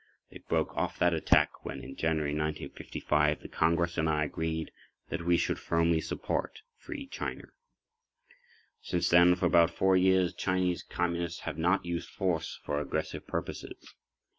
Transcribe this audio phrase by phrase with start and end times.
[0.31, 4.71] They broke off that attack when, in January 1955, the Congress and I agreed
[5.09, 7.43] that we should firmly support Free China.
[8.81, 13.93] Since then, for about 4 years, Chinese Communists have not used force for aggressive purposes.